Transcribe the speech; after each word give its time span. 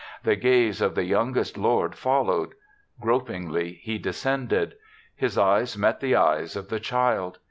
The 0.23 0.35
gaze 0.35 0.81
of 0.81 0.95
the 0.95 1.03
youngest 1.03 1.59
lord 1.59 1.93
followed. 1.93 2.55
Grop 2.99 3.27
ingly 3.27 3.77
he 3.81 3.99
descended. 3.99 4.73
His 5.15 5.37
eyes 5.37 5.77
met 5.77 5.99
the 5.99 6.15
eyes 6.15 6.55
of 6.55 6.69
the 6.69 6.79
child. 6.79 7.37